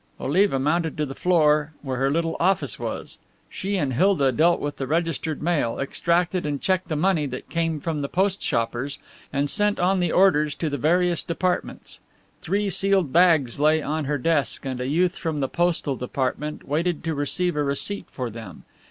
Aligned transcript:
Oliva 0.19 0.57
mounted 0.57 0.97
to 0.97 1.05
the 1.05 1.13
floor 1.13 1.73
where 1.83 1.97
her 1.97 2.09
little 2.09 2.35
office 2.39 2.79
was. 2.79 3.19
She 3.51 3.77
and 3.77 3.93
Hilda 3.93 4.31
dealt 4.31 4.59
with 4.59 4.77
the 4.77 4.87
registered 4.87 5.43
mail, 5.43 5.77
extracted 5.79 6.43
and 6.43 6.59
checked 6.59 6.87
the 6.87 6.95
money 6.95 7.27
that 7.27 7.49
came 7.51 7.79
from 7.79 7.99
the 7.99 8.09
post 8.09 8.41
shoppers 8.41 8.97
and 9.31 9.47
sent 9.47 9.79
on 9.79 9.99
the 9.99 10.11
orders 10.11 10.55
to 10.55 10.71
the 10.71 10.77
various 10.79 11.21
departments. 11.21 11.99
Three 12.41 12.67
sealed 12.71 13.13
bags 13.13 13.59
lay 13.59 13.79
on 13.83 14.05
her 14.05 14.17
desk, 14.17 14.65
and 14.65 14.81
a 14.81 14.87
youth 14.87 15.19
from 15.19 15.37
the 15.37 15.47
postal 15.47 15.95
department 15.95 16.67
waited 16.67 17.03
to 17.03 17.13
receive 17.13 17.55
a 17.55 17.61
receipt 17.63 18.07
for 18.09 18.31
them. 18.31 18.63